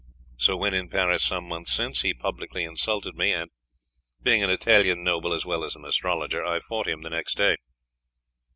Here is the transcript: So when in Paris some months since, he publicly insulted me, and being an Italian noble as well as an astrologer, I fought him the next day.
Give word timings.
So 0.35 0.57
when 0.57 0.73
in 0.73 0.89
Paris 0.89 1.21
some 1.21 1.47
months 1.47 1.71
since, 1.71 2.01
he 2.01 2.11
publicly 2.11 2.63
insulted 2.63 3.15
me, 3.15 3.33
and 3.33 3.51
being 4.19 4.41
an 4.43 4.49
Italian 4.49 5.03
noble 5.03 5.31
as 5.31 5.45
well 5.45 5.63
as 5.63 5.75
an 5.75 5.85
astrologer, 5.85 6.43
I 6.43 6.59
fought 6.59 6.87
him 6.87 7.03
the 7.03 7.11
next 7.11 7.37
day. 7.37 7.57